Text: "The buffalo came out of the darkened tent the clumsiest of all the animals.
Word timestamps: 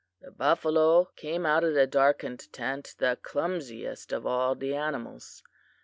"The 0.19 0.31
buffalo 0.31 1.11
came 1.15 1.45
out 1.45 1.63
of 1.63 1.75
the 1.75 1.85
darkened 1.85 2.51
tent 2.51 2.95
the 2.97 3.19
clumsiest 3.21 4.11
of 4.11 4.25
all 4.25 4.55
the 4.55 4.73
animals. 4.73 5.43